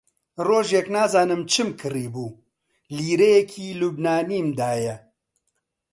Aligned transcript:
ڕۆژێک 0.47 0.87
نازانم 0.95 1.41
چم 1.51 1.69
کڕیبوو، 1.79 2.37
لیرەیەکی 2.97 3.77
لوبنانیم 3.79 4.47
دایە 4.59 4.95